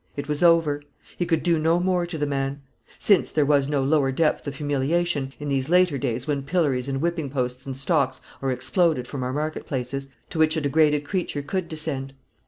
It 0.17 0.27
was 0.27 0.41
over. 0.41 0.81
He 1.15 1.27
could 1.27 1.43
do 1.43 1.59
no 1.59 1.79
more 1.79 2.07
to 2.07 2.17
the 2.17 2.25
man; 2.25 2.63
since 2.97 3.31
there 3.31 3.45
was 3.45 3.69
no 3.69 3.83
lower 3.83 4.11
depth 4.11 4.47
of 4.47 4.55
humiliation 4.55 5.31
in 5.37 5.47
these 5.47 5.69
later 5.69 5.99
days, 5.99 6.25
when 6.25 6.41
pillories 6.41 6.89
and 6.89 6.99
whipping 7.01 7.29
posts 7.29 7.67
and 7.67 7.77
stocks 7.77 8.19
are 8.41 8.49
exploded 8.51 9.07
from 9.07 9.21
our 9.21 9.31
market 9.31 9.67
places 9.67 10.07
to 10.31 10.39
which 10.39 10.57
a 10.57 10.61
degraded 10.61 11.03
creature 11.05 11.43
could 11.43 11.67
descend. 11.67 12.15